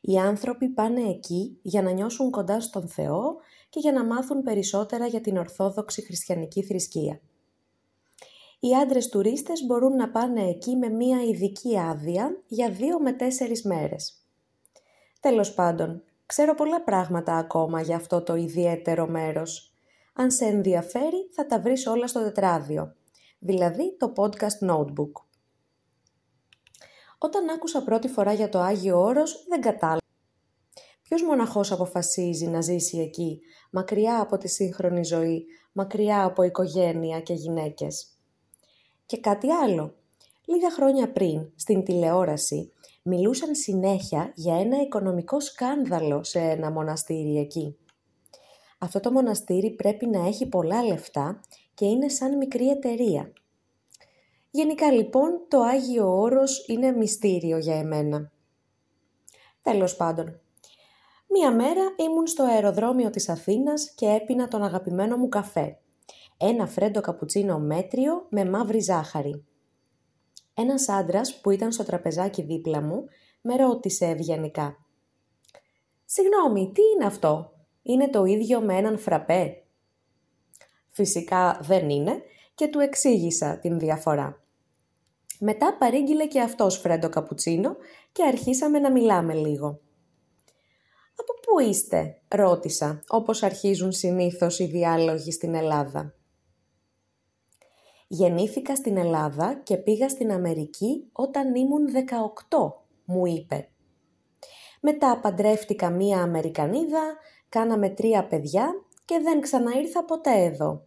Οι 0.02 0.18
άνθρωποι 0.18 0.68
πάνε 0.68 1.02
εκεί 1.02 1.60
για 1.62 1.82
να 1.82 1.92
νιώσουν 1.92 2.32
κοντά 2.32 2.62
στον 2.62 2.88
Θεό 2.88 3.36
και 3.70 3.80
για 3.80 3.92
να 3.92 4.06
μάθουν 4.06 4.44
περισσότερα 4.44 5.08
για 5.08 5.22
την 5.22 5.38
Ορθόδοξη 5.38 6.02
Χριστιανική 6.02 6.64
θρησκεία. 6.64 7.20
Οι 8.60 8.76
άντρες 8.76 9.10
τουρίστες 9.10 9.66
μπορούν 9.66 9.96
να 9.96 10.10
πάνε 10.10 10.50
εκεί 10.50 10.76
με 10.76 10.90
μία 10.90 11.24
ειδική 11.24 11.80
άδεια 11.80 12.42
για 12.48 12.70
δύο 12.70 13.00
με 13.00 13.14
τέσσερις 13.14 13.64
μέρες. 13.64 14.14
Τέλος 15.20 15.54
πάντων, 15.54 16.04
ξέρω 16.26 16.56
πολλά 16.56 16.84
πράγματα 16.84 17.38
ακόμα 17.38 17.82
για 17.82 17.96
αυτό 17.96 18.22
το 18.22 18.36
ιδιαίτερο 18.36 19.08
μέρος. 19.08 19.72
Αν 20.20 20.32
σε 20.32 20.46
ενδιαφέρει 20.46 21.30
θα 21.32 21.46
τα 21.46 21.60
βρεις 21.60 21.88
όλα 21.88 22.08
στο 22.08 22.24
τετράδιο, 22.24 22.96
δηλαδή 23.40 23.98
το 23.98 24.14
podcast 24.16 24.70
notebook. 24.70 25.12
Όταν 27.18 27.50
άκουσα 27.50 27.84
πρώτη 27.84 28.08
φορά 28.08 28.34
για 28.34 28.50
το 28.50 28.60
Άγιο 28.60 29.02
Όρος 29.02 29.46
δεν 29.48 29.62
κατάλαβα. 29.62 30.02
Ποιος 31.02 31.24
μοναχός 31.24 31.72
αποφασίζει 31.72 32.48
να 32.48 32.62
ζήσει 32.62 32.98
εκεί, 32.98 33.40
μακριά 33.72 34.22
από 34.22 34.38
τη 34.38 34.48
σύγχρονη 34.48 35.04
ζωή, 35.04 35.46
μακριά 35.72 36.24
από 36.24 36.44
οικογένεια 36.44 37.22
και 37.22 37.34
γυναίκες; 37.34 38.08
Και 39.06 39.20
κάτι 39.20 39.52
άλλο. 39.52 39.96
Λίγα 40.46 40.72
χρόνια 40.72 41.12
πριν, 41.12 41.52
στην 41.56 41.84
τηλεόραση, 41.84 42.72
μιλούσαν 43.04 43.56
συνέχεια 43.56 44.32
για 44.36 44.60
ένα 44.60 44.82
οικονομικό 44.82 45.40
σκάνδαλο 45.40 46.24
σε 46.24 46.40
ένα 46.40 46.72
μοναστήρι 46.72 47.38
εκεί. 47.38 47.78
Αυτό 48.78 49.00
το 49.00 49.12
μοναστήρι 49.12 49.72
πρέπει 49.72 50.06
να 50.06 50.28
έχει 50.28 50.48
πολλά 50.48 50.84
λεφτά 50.84 51.42
και 51.74 51.86
είναι 51.86 52.10
σαν 52.10 52.38
μικρή 52.38 52.70
εταιρεία. 52.70 53.34
Γενικά 54.50 54.92
λοιπόν 54.92 55.46
το 55.48 55.62
Άγιο 55.62 56.20
Όρος 56.20 56.66
είναι 56.68 56.92
μυστήριο 56.92 57.58
για 57.58 57.76
εμένα. 57.76 58.32
Τέλος 59.62 59.96
πάντων, 59.96 60.40
μία 61.28 61.52
μέρα 61.52 61.82
ήμουν 61.98 62.28
στο 62.28 62.44
αεροδρόμιο 62.44 63.10
της 63.10 63.30
Αθήνας 63.30 63.94
και 63.96 64.06
έπινα 64.06 64.48
τον 64.48 64.64
αγαπημένο 64.64 65.18
μου 65.18 65.30
καφέ. 65.30 65.80
Ένα 66.38 66.68
φρέντο 66.68 67.02
καπουτσίνο 67.02 67.60
μέτριο 67.60 68.26
με 68.30 68.46
μαύρη 68.46 68.80
ζάχαρη. 68.80 69.46
Ένας 70.54 70.90
άντρας 70.90 71.40
που 71.42 71.50
ήταν 71.52 71.72
στο 71.72 71.84
τραπεζάκι 71.84 72.42
δίπλα 72.42 72.82
μου 72.82 73.06
με 73.42 73.56
ρώτησε 73.56 74.06
ευγενικά. 74.06 74.78
«Συγγνώμη, 76.06 76.72
τι 76.74 76.82
είναι 76.96 77.06
αυτό, 77.06 77.57
είναι 77.88 78.10
το 78.10 78.26
ίδιο 78.26 78.62
με 78.62 78.76
έναν 78.76 78.98
φραπέ» 78.98 79.62
Φυσικά 80.90 81.60
δεν 81.62 81.90
είναι 81.90 82.22
και 82.56 82.68
του 82.68 82.80
εξήγησα 82.80 83.60
την 83.60 83.80
διαφορά. 83.80 84.42
Μετά 85.40 85.78
παρήγγειλε 85.80 86.28
και 86.28 86.42
αυτός 86.42 86.78
φρέντο 86.78 87.10
καπουτσίνο 87.10 87.76
και 88.12 88.24
αρχίσαμε 88.24 88.80
να 88.80 88.92
μιλάμε 88.92 89.34
λίγο. 89.34 89.80
«Από 91.16 91.34
πού 91.42 91.60
είστε» 91.70 92.22
ρώτησα, 92.28 93.04
όπως 93.08 93.44
αρχίζουν 93.44 93.92
συνήθως 93.92 94.60
οι 94.60 94.66
διάλογοι 94.66 95.32
στην 95.32 95.56
Ελλάδα. 95.56 96.14
«Γεννήθηκα 98.08 98.76
στην 98.76 98.98
Ελλάδα 98.98 99.62
και 99.64 99.78
πήγα 99.78 100.10
στην 100.10 100.32
Αμερική 100.32 101.10
όταν 101.12 101.56
ήμουν 101.56 101.88
18», 102.50 102.74
μου 103.06 103.26
είπε. 103.26 103.70
Μετά 104.82 105.20
παντρεύτηκα 105.20 105.90
μία 105.90 106.22
Αμερικανίδα, 106.22 107.18
κάναμε 107.50 107.90
τρία 107.90 108.28
παιδιά 108.28 108.86
και 109.06 109.20
δεν 109.20 109.42
ξαναήρθα 109.42 110.06
ποτέ 110.06 110.44
εδώ. 110.44 110.86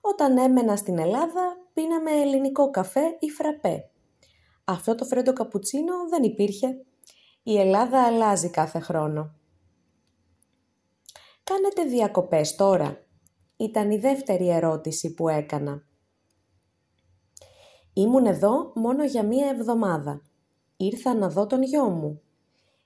Όταν 0.00 0.38
έμενα 0.38 0.76
στην 0.76 0.98
Ελλάδα 0.98 1.56
πίναμε 1.72 2.10
ελληνικό 2.10 2.70
καφέ 2.70 3.16
ή 3.18 3.30
φραπέ. 3.30 3.90
Αυτό 4.64 4.94
το 4.94 5.04
φρέντο 5.04 5.32
καπουτσίνο 5.32 6.08
δεν 6.08 6.22
υπήρχε. 6.22 6.84
Η 7.42 7.58
Ελλάδα 7.58 8.02
αλλάζει 8.02 8.50
κάθε 8.50 8.78
χρόνο. 8.78 9.34
«Κάνετε 11.44 11.84
διακοπές 11.84 12.54
τώρα» 12.54 13.04
ήταν 13.56 13.90
η 13.90 13.96
δεύτερη 13.96 14.48
ερώτηση 14.48 15.14
που 15.14 15.28
έκανα. 15.28 15.82
Ήμουν 17.92 18.26
εδώ 18.26 18.72
μόνο 18.74 19.04
για 19.04 19.24
μία 19.24 19.48
εβδομάδα. 19.48 20.22
Ήρθα 20.76 21.14
να 21.14 21.28
δω 21.28 21.46
τον 21.46 21.62
γιο 21.62 21.84
μου. 21.88 22.22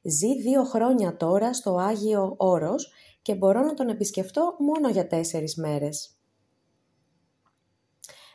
Ζει 0.02 0.40
δύο 0.40 0.64
χρόνια 0.64 1.16
τώρα 1.16 1.54
στο 1.54 1.76
Άγιο 1.76 2.34
Όρος 2.36 2.92
και 3.22 3.34
μπορώ 3.34 3.60
να 3.62 3.74
τον 3.74 3.88
επισκεφτώ 3.88 4.56
μόνο 4.58 4.88
για 4.88 5.06
τέσσερις 5.06 5.56
μέρες. 5.56 6.18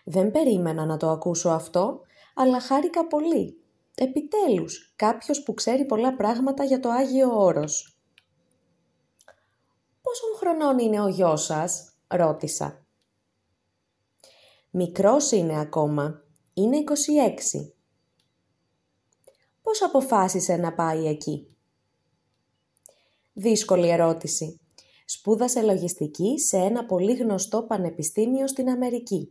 Δεν 0.03 0.31
περίμενα 0.31 0.85
να 0.85 0.97
το 0.97 1.09
ακούσω 1.09 1.49
αυτό, 1.49 2.01
αλλά 2.35 2.59
χάρηκα 2.59 3.07
πολύ. 3.07 3.57
Επιτέλους, 3.95 4.93
κάποιος 4.95 5.43
που 5.43 5.53
ξέρει 5.53 5.85
πολλά 5.85 6.15
πράγματα 6.15 6.63
για 6.63 6.79
το 6.79 6.89
Άγιο 6.89 7.39
Όρος. 7.39 7.97
«Πόσων 10.01 10.35
χρονών 10.37 10.79
είναι 10.79 11.01
ο 11.01 11.07
γιος 11.07 11.43
σας» 11.43 11.93
ρώτησα. 12.07 12.85
«Μικρός 14.69 15.31
είναι 15.31 15.59
ακόμα. 15.59 16.23
Είναι 16.53 16.77
26». 16.77 17.73
«Πώς 19.61 19.81
αποφάσισε 19.81 20.55
να 20.55 20.73
πάει 20.73 21.07
εκεί» 21.07 21.52
Δύσκολη 23.35 23.89
ερώτηση. 23.89 24.59
Σπούδασε 25.05 25.61
λογιστική 25.61 26.39
σε 26.39 26.57
ένα 26.57 26.85
πολύ 26.85 27.13
γνωστό 27.13 27.63
πανεπιστήμιο 27.63 28.47
στην 28.47 28.69
Αμερική. 28.69 29.29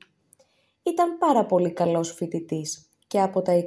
Ήταν 0.83 1.19
πάρα 1.19 1.47
πολύ 1.47 1.73
καλός 1.73 2.13
φοιτητής 2.13 2.91
και 3.07 3.21
από 3.21 3.43
τα 3.43 3.65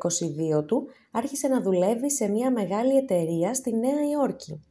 22 0.60 0.66
του 0.66 0.88
άρχισε 1.12 1.48
να 1.48 1.62
δουλεύει 1.62 2.12
σε 2.12 2.28
μια 2.28 2.52
μεγάλη 2.52 2.98
εταιρεία 2.98 3.54
στη 3.54 3.76
Νέα 3.76 4.10
Υόρκη. 4.12 4.64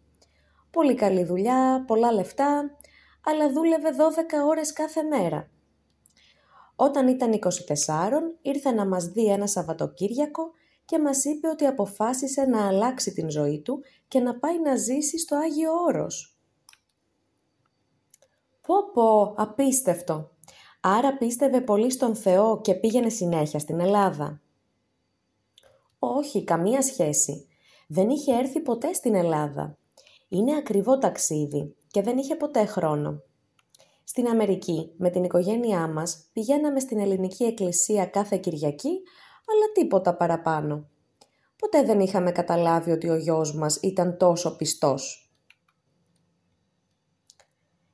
Πολύ 0.71 0.95
καλή 0.95 1.25
δουλειά, 1.25 1.85
πολλά 1.87 2.13
λεφτά, 2.13 2.71
αλλά 3.25 3.53
δούλευε 3.53 3.91
12 3.91 4.49
ώρες 4.49 4.73
κάθε 4.73 5.03
μέρα. 5.03 5.51
Όταν 6.77 7.09
ήταν 7.09 7.33
24 7.33 7.39
ήρθε 8.43 8.71
να 8.71 8.87
μας 8.87 9.05
δει 9.05 9.27
ένα 9.27 9.47
Σαββατοκύριακο 9.47 10.51
και 10.85 10.99
μας 10.99 11.25
είπε 11.25 11.49
ότι 11.49 11.67
αποφάσισε 11.67 12.43
να 12.43 12.67
αλλάξει 12.67 13.13
την 13.13 13.31
ζωή 13.31 13.61
του 13.61 13.83
και 14.09 14.21
να 14.21 14.39
πάει 14.39 14.61
να 14.61 14.77
ζήσει 14.77 15.19
στο 15.19 15.37
Άγιο 15.37 15.73
Όρος. 15.73 16.39
Πω 18.67 18.75
πω, 18.93 19.35
απίστευτο. 19.37 20.31
Άρα 20.81 21.17
πίστευε 21.17 21.61
πολύ 21.61 21.91
στον 21.91 22.17
Θεό 22.17 22.61
και 22.61 22.75
πήγαινε 22.75 23.09
συνέχεια 23.09 23.59
στην 23.59 23.81
Ελλάδα. 23.81 24.41
Όχι, 25.99 26.45
καμία 26.45 26.83
σχέση. 26.83 27.49
Δεν 27.89 28.09
είχε 28.09 28.35
έρθει 28.35 28.61
ποτέ 28.61 28.93
στην 28.93 29.15
Ελλάδα. 29.15 29.79
Είναι 30.29 30.57
ακριβό 30.57 30.99
ταξίδι 30.99 31.77
και 31.91 32.03
δεν 32.03 32.17
είχε 32.19 32.37
ποτέ 32.37 32.65
χρόνο. 32.65 33.23
Στην 34.05 34.29
Αμερική, 34.29 34.93
με 34.97 35.11
την 35.11 35.25
οικογένειά 35.25 35.89
μας, 35.89 36.29
πηγαίναμε 36.33 36.81
στην 36.81 36.99
ελληνική 36.99 37.45
εκκλησία 37.45 38.07
κάθε 38.07 38.37
Κυριακή, 38.37 39.03
αλλά 39.45 39.73
τίποτα 39.75 40.17
παραπάνω. 40.17 40.89
Ποτέ 41.57 41.83
δεν 41.83 42.01
είχαμε 42.01 42.33
καταλάβει 42.33 42.91
ότι 42.91 43.09
ο 43.09 43.17
γιος 43.17 43.55
μας 43.55 43.77
ήταν 43.77 44.17
τόσο 44.17 44.57
πιστός. 44.57 45.33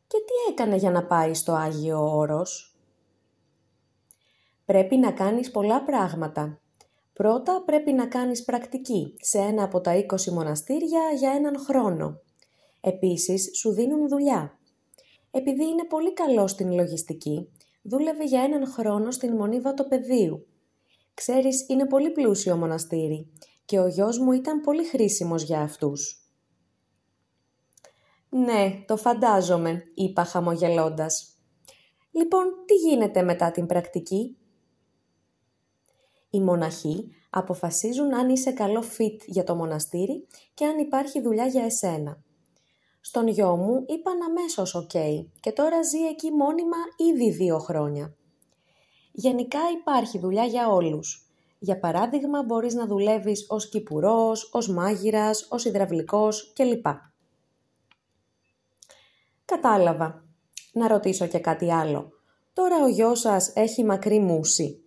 Και 0.06 0.18
τι 0.18 0.52
έκανε 0.52 0.76
για 0.76 0.90
να 0.90 1.06
πάει 1.06 1.34
στο 1.34 1.52
Άγιο 1.52 2.16
Όρος; 2.16 2.74
Πρέπει 4.64 4.96
να 4.96 5.12
κάνεις 5.12 5.50
πολλά 5.50 5.84
πράγματα. 5.84 6.60
Πρώτα 7.12 7.62
πρέπει 7.66 7.92
να 7.92 8.06
κάνεις 8.06 8.44
πρακτική 8.44 9.14
σε 9.20 9.38
ένα 9.38 9.62
από 9.62 9.80
τα 9.80 9.92
20 9.96 10.24
μοναστήρια 10.32 11.00
για 11.18 11.30
έναν 11.30 11.58
χρόνο. 11.58 12.20
Επίσης, 12.80 13.50
σου 13.58 13.72
δίνουν 13.72 14.08
δουλειά. 14.08 14.58
Επειδή 15.30 15.64
είναι 15.64 15.84
πολύ 15.84 16.12
καλό 16.12 16.46
στην 16.46 16.72
λογιστική, 16.72 17.48
δούλευε 17.82 18.24
για 18.24 18.42
έναν 18.42 18.66
χρόνο 18.66 19.10
στην 19.10 19.36
Μονή 19.36 19.60
Βατοπεδίου. 19.60 20.46
Ξέρεις, 21.14 21.68
είναι 21.68 21.86
πολύ 21.86 22.10
πλούσιο 22.10 22.56
μοναστήρι 22.56 23.32
και 23.64 23.78
ο 23.78 23.86
γιος 23.86 24.18
μου 24.18 24.32
ήταν 24.32 24.60
πολύ 24.60 24.84
χρήσιμος 24.84 25.42
για 25.42 25.60
αυτούς. 25.60 26.24
«Ναι, 28.28 28.84
το 28.86 28.96
φαντάζομαι», 28.96 29.82
είπα 29.94 30.24
χαμογελώντας. 30.24 31.38
«Λοιπόν, 32.10 32.44
τι 32.66 32.74
γίνεται 32.74 33.22
μετά 33.22 33.50
την 33.50 33.66
πρακτική» 33.66 34.34
Οι 36.30 36.40
μοναχοί 36.40 37.10
αποφασίζουν 37.30 38.14
αν 38.14 38.28
είσαι 38.28 38.52
καλό 38.52 38.84
fit 38.98 39.16
για 39.26 39.44
το 39.44 39.54
μοναστήρι 39.54 40.26
και 40.54 40.64
αν 40.64 40.78
υπάρχει 40.78 41.20
δουλειά 41.20 41.46
για 41.46 41.64
εσένα. 41.64 42.22
Στον 43.00 43.28
γιο 43.28 43.56
μου 43.56 43.84
είπαν 43.86 44.22
αμέσως 44.22 44.74
οκ 44.74 44.90
και 45.40 45.52
τώρα 45.52 45.82
ζει 45.82 46.06
εκεί 46.06 46.30
μόνιμα 46.30 46.76
ήδη 46.96 47.30
δύο 47.30 47.58
χρόνια. 47.58 48.14
Γενικά 49.12 49.58
υπάρχει 49.80 50.18
δουλειά 50.18 50.44
για 50.44 50.68
όλους. 50.68 51.24
Για 51.58 51.78
παράδειγμα 51.78 52.42
μπορείς 52.42 52.74
να 52.74 52.86
δουλεύεις 52.86 53.46
ως 53.48 53.68
κηπουρός, 53.68 54.50
ως 54.52 54.68
μάγειρας, 54.68 55.46
ως 55.50 55.64
υδραυλικός 55.64 56.52
κλπ. 56.54 56.86
Κατάλαβα. 59.44 60.24
Να 60.72 60.88
ρωτήσω 60.88 61.26
και 61.26 61.38
κάτι 61.38 61.72
άλλο. 61.72 62.12
Τώρα 62.52 62.82
ο 62.82 62.88
γιος 62.88 63.20
σας 63.20 63.52
έχει 63.54 63.84
μακρύ 63.84 64.18
μούσι. 64.18 64.84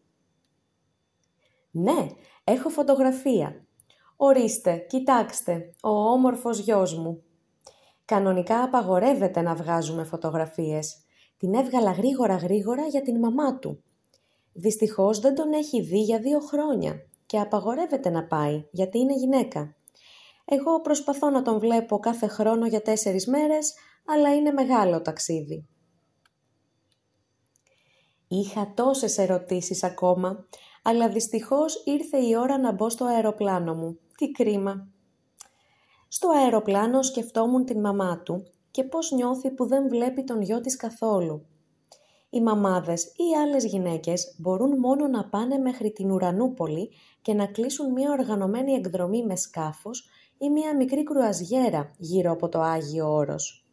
«Ναι, 1.71 2.07
έχω 2.43 2.69
φωτογραφία. 2.69 3.65
Ορίστε, 4.15 4.77
κοιτάξτε, 4.77 5.73
ο 5.81 5.89
όμορφος 5.89 6.59
γιος 6.59 6.97
μου». 6.97 7.23
Κανονικά 8.05 8.63
απαγορεύεται 8.63 9.41
να 9.41 9.55
βγάζουμε 9.55 10.03
φωτογραφίες. 10.03 10.97
Την 11.37 11.53
έβγαλα 11.53 11.91
γρήγορα 11.91 12.35
γρήγορα 12.35 12.87
για 12.87 13.01
την 13.01 13.19
μαμά 13.19 13.59
του. 13.59 13.83
Δυστυχώς 14.53 15.19
δεν 15.19 15.35
τον 15.35 15.53
έχει 15.53 15.81
δει 15.81 15.99
για 15.99 16.19
δύο 16.19 16.39
χρόνια 16.39 17.07
και 17.25 17.39
απαγορεύεται 17.39 18.09
να 18.09 18.27
πάει 18.27 18.65
γιατί 18.71 18.99
είναι 18.99 19.13
γυναίκα. 19.13 19.75
Εγώ 20.45 20.81
προσπαθώ 20.81 21.29
να 21.29 21.41
τον 21.41 21.59
βλέπω 21.59 21.99
κάθε 21.99 22.27
χρόνο 22.27 22.65
για 22.65 22.81
τέσσερις 22.81 23.27
μέρες, 23.27 23.73
αλλά 24.05 24.35
είναι 24.35 24.51
μεγάλο 24.51 25.01
ταξίδι. 25.01 25.67
Είχα 28.27 28.73
τόσες 28.75 29.17
ερωτήσεις 29.17 29.83
ακόμα, 29.83 30.45
αλλά 30.83 31.09
δυστυχώς 31.09 31.81
ήρθε 31.85 32.17
η 32.17 32.35
ώρα 32.35 32.59
να 32.59 32.71
μπω 32.71 32.89
στο 32.89 33.05
αεροπλάνο 33.05 33.73
μου. 33.73 33.99
Τι 34.17 34.31
κρίμα. 34.31 34.87
Στο 36.07 36.29
αεροπλάνο 36.29 37.03
σκεφτόμουν 37.03 37.65
την 37.65 37.79
μαμά 37.79 38.21
του 38.21 38.43
και 38.71 38.83
πώς 38.83 39.11
νιώθει 39.11 39.51
που 39.51 39.67
δεν 39.67 39.87
βλέπει 39.87 40.23
τον 40.23 40.41
γιο 40.41 40.59
της 40.59 40.75
καθόλου. 40.75 41.45
Οι 42.33 42.41
μαμάδες 42.41 43.03
ή 43.03 43.35
άλλες 43.43 43.65
γυναίκες 43.65 44.35
μπορούν 44.37 44.79
μόνο 44.79 45.07
να 45.07 45.25
πάνε 45.25 45.57
μέχρι 45.57 45.91
την 45.91 46.11
Ουρανούπολη 46.11 46.89
και 47.21 47.33
να 47.33 47.45
κλείσουν 47.45 47.91
μια 47.91 48.11
οργανωμένη 48.11 48.73
εκδρομή 48.73 49.25
με 49.25 49.35
σκάφος 49.35 50.09
ή 50.37 50.49
μια 50.49 50.75
μικρή 50.75 51.03
κρουαζιέρα 51.03 51.91
γύρω 51.97 52.31
από 52.31 52.49
το 52.49 52.61
Άγιο 52.61 53.13
Όρος. 53.13 53.65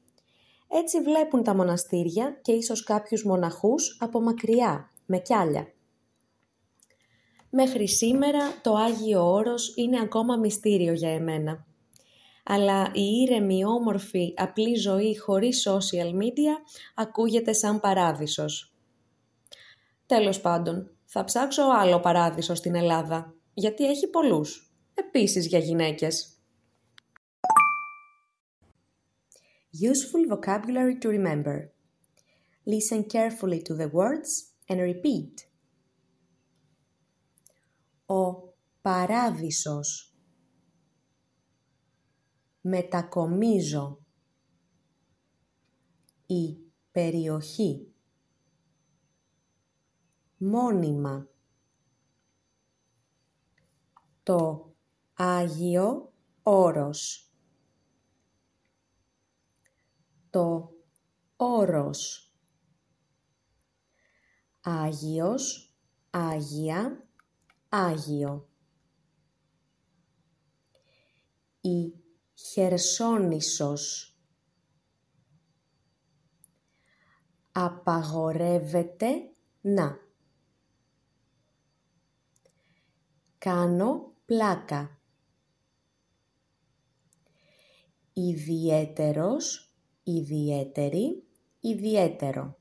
Έτσι 0.68 1.00
βλέπουν 1.00 1.42
τα 1.42 1.54
μοναστήρια 1.54 2.38
και 2.42 2.52
ίσως 2.52 2.84
κάποιους 2.84 3.24
μοναχούς 3.24 3.98
από 4.00 4.20
μακριά, 4.20 4.90
με 5.06 5.18
κιάλια. 5.18 5.72
Μέχρι 7.50 7.88
σήμερα 7.88 8.40
το 8.62 8.74
Άγιο 8.74 9.32
Όρος 9.32 9.76
είναι 9.76 10.00
ακόμα 10.00 10.36
μυστήριο 10.36 10.92
για 10.92 11.10
εμένα. 11.10 11.66
Αλλά 12.44 12.90
η 12.94 13.02
ήρεμη, 13.02 13.64
όμορφη, 13.64 14.34
απλή 14.36 14.74
ζωή 14.74 15.18
χωρίς 15.18 15.68
social 15.68 16.12
media 16.14 16.54
ακούγεται 16.94 17.52
σαν 17.52 17.80
παράδεισος. 17.80 18.74
Τέλος 20.06 20.40
πάντων, 20.40 20.90
θα 21.04 21.24
ψάξω 21.24 21.62
άλλο 21.62 22.00
παράδεισο 22.00 22.54
στην 22.54 22.74
Ελλάδα, 22.74 23.34
γιατί 23.54 23.86
έχει 23.86 24.10
πολλούς, 24.10 24.74
επίσης 24.94 25.46
για 25.46 25.58
γυναίκες. 25.58 26.34
Useful 29.72 30.26
vocabulary 30.36 30.98
to 30.98 31.08
remember. 31.08 31.70
Listen 32.66 33.04
carefully 33.04 33.62
to 33.62 33.74
the 33.74 33.88
words 33.88 34.30
and 34.68 34.80
repeat. 34.80 35.34
Ο 38.06 38.52
παράδεισος. 38.82 40.09
Μετακομίζω. 42.60 44.04
Η 46.26 46.56
περιοχή. 46.90 47.94
Μόνιμα. 50.36 51.28
Το 54.22 54.74
Άγιο 55.14 56.12
Όρος 56.42 57.30
το 60.30 60.72
όρος. 61.36 62.32
Άγιος, 64.60 65.74
Άγια, 66.10 67.08
Άγιο. 67.68 68.48
Η 71.60 71.94
Χερσόνησος. 72.52 74.14
Απαγορεύεται 77.52 79.08
να. 79.60 79.98
Κάνω 83.38 84.14
πλάκα. 84.24 85.00
Ιδιαίτερος 88.12 89.74
ιδιαίτερη, 90.02 91.26
ιδιαίτερο. 91.60 92.58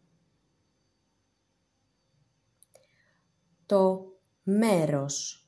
Το 3.65 4.11
μέρος. 4.43 5.47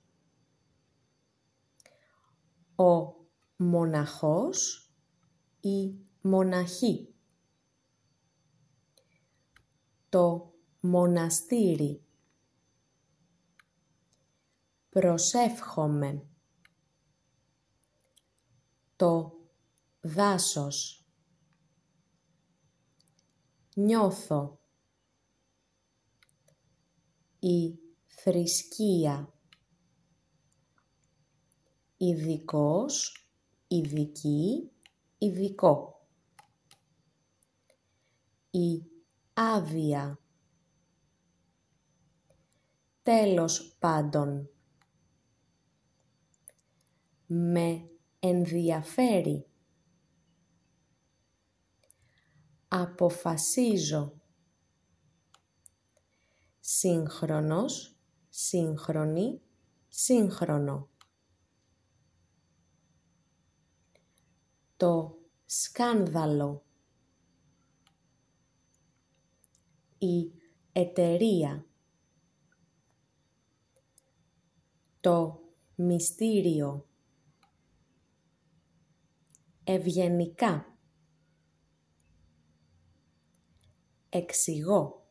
Ο 2.75 3.20
μοναχός 3.63 4.91
ή 5.60 5.95
μοναχή. 6.21 7.13
Το 10.10 10.54
μοναστήρι. 10.80 12.04
Προσεύχομαι. 14.89 16.26
Το 18.95 19.32
δάσος 20.02 21.06
νιώθω 23.76 24.60
η 27.39 27.80
θρησκεία 28.08 29.34
ειδικός, 31.97 33.20
ειδική, 33.75 34.71
ειδικό. 35.17 36.05
Η 38.49 38.84
άδεια. 39.34 40.19
Τέλος 43.01 43.75
πάντων. 43.79 44.49
Με 47.25 47.89
ενδιαφέρει. 48.19 49.45
Αποφασίζω. 52.67 54.21
Σύγχρονος, 56.60 57.95
σύγχρονη, 58.29 59.41
σύγχρονο. 59.88 60.90
Το 64.82 65.17
σκάνδαλο. 65.46 66.65
Η 69.98 70.32
εταιρεία. 70.72 71.65
Το 75.00 75.41
μυστήριο. 75.76 76.88
Ευγενικά. 79.63 80.78
εξηγώ 84.10 85.06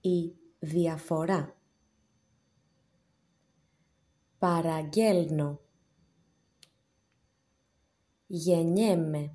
η 0.00 0.34
διαφορά 0.58 1.56
παραγγέλνω 4.38 5.63
γεννιέμαι 8.26 9.34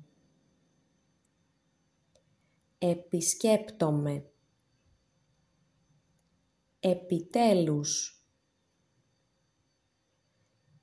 επισκέπτομαι 2.78 4.30
επιτέλους 6.80 8.24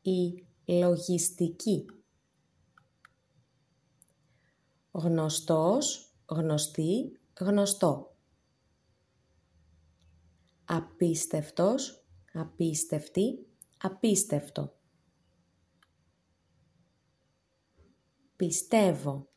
η 0.01 0.45
λογιστική 0.65 1.85
γνωστός 4.91 6.07
γνωστή, 6.29 7.19
γνωστό. 7.39 8.15
Απίστευτος, 10.65 12.05
απίστευτη, 12.33 13.47
απίστευτο. 13.77 14.76
Πιστεύω. 18.37 19.29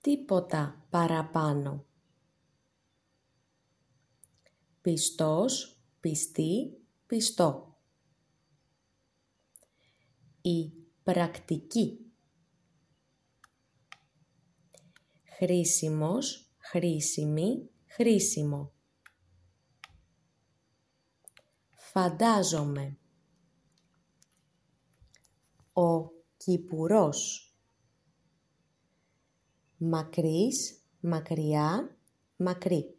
Τίποτα 0.00 0.86
παραπάνω. 0.90 1.86
Πιστός, 4.80 5.80
πιστή, 6.00 6.78
πιστό. 7.06 7.76
Η 10.40 10.72
πρακτική. 11.02 12.12
χρήσιμος, 15.46 16.54
χρήσιμη, 16.58 17.70
χρήσιμο. 17.86 18.72
Φαντάζομαι. 21.70 22.98
Ο 25.72 26.21
κυπουρός. 26.44 27.54
Μακρύς, 29.76 30.82
μακριά, 31.00 31.96
μακρύ. 32.36 32.96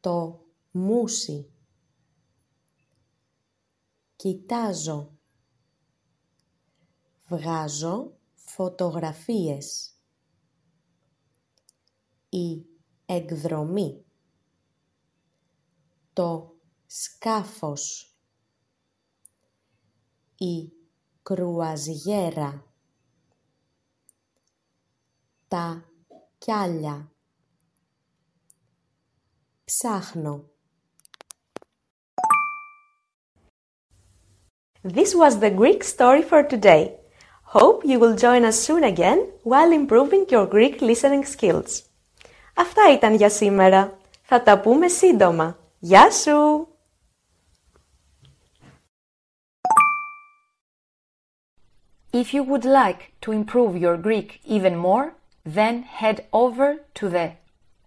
Το 0.00 0.44
μουσι. 0.70 1.52
Κοιτάζω. 4.16 5.18
Βγάζω 7.28 8.16
φωτογραφίες. 8.34 9.94
Η 12.28 12.66
εκδρομή. 13.06 14.04
Το 16.12 16.56
σκάφος. 16.86 18.16
Η 20.36 20.72
κρουαζιέρα. 21.23 22.63
Τα 25.47 25.83
κιάλια. 26.37 27.11
Ψάχνω. 29.65 30.43
This 34.83 35.15
was 35.15 35.39
the 35.39 35.51
Greek 35.51 35.83
story 35.83 36.21
for 36.21 36.43
today. 36.43 36.95
Hope 37.43 37.83
you 37.83 37.99
will 37.99 38.15
join 38.15 38.45
us 38.45 38.59
soon 38.67 38.83
again 38.83 39.19
while 39.43 39.71
improving 39.71 40.25
your 40.29 40.47
Greek 40.47 40.81
listening 40.81 41.23
skills. 41.23 41.81
Αυτά 42.55 42.93
ήταν 42.93 43.15
για 43.15 43.29
σήμερα. 43.29 43.97
Θα 44.21 44.43
τα 44.43 44.59
πούμε 44.59 44.87
σύντομα. 44.87 45.57
Γεια 45.79 46.11
σου! 46.11 46.67
If 52.12 52.34
you 52.34 52.42
would 52.42 52.66
like 52.66 53.12
to 53.22 53.32
improve 53.32 53.74
your 53.74 53.96
Greek 53.96 54.40
even 54.44 54.76
more, 54.76 55.14
then 55.46 55.82
head 55.84 56.26
over 56.30 56.84
to 56.94 57.08
the 57.08 57.32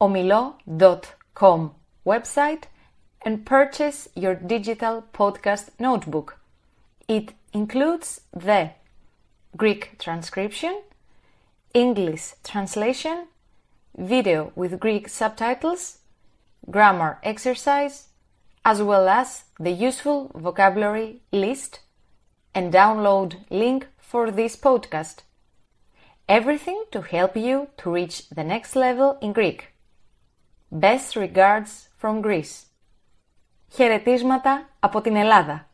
omilo.com 0.01 1.75
website 2.05 2.63
and 3.21 3.45
purchase 3.45 4.07
your 4.15 4.33
digital 4.33 5.05
podcast 5.13 5.69
notebook. 5.79 6.39
It 7.07 7.33
includes 7.53 8.21
the 8.33 8.71
Greek 9.55 9.99
transcription, 9.99 10.81
English 11.75 12.33
translation, 12.43 13.27
video 13.95 14.51
with 14.55 14.79
Greek 14.79 15.07
subtitles, 15.07 15.99
grammar 16.71 17.19
exercise, 17.21 18.07
as 18.65 18.81
well 18.81 19.07
as 19.07 19.43
the 19.59 19.71
useful 19.71 20.31
vocabulary 20.33 21.21
list 21.31 21.81
and 22.55 22.73
download 22.73 23.35
link 23.51 23.87
for 24.04 24.30
this 24.30 24.56
podcast. 24.56 25.16
Everything 26.28 26.84
to 26.92 27.00
help 27.00 27.36
you 27.36 27.68
to 27.78 27.90
reach 27.90 28.28
the 28.28 28.44
next 28.44 28.76
level 28.76 29.18
in 29.20 29.32
Greek. 29.32 29.60
Best 30.70 31.16
regards 31.16 31.88
from 32.00 32.22
Greece. 32.22 32.66
Χαιρετίσματα 33.72 34.68
από 34.80 35.00
την 35.00 35.16
Ελλάδα. 35.16 35.68